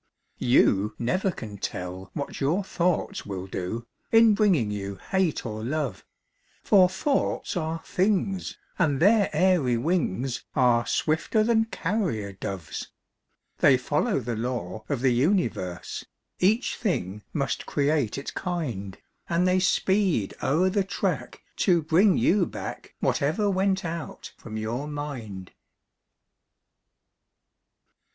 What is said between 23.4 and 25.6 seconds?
went out from your mind.